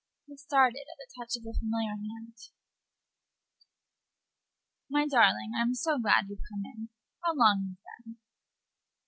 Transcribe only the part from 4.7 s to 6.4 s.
"My darling, I'm so glad you've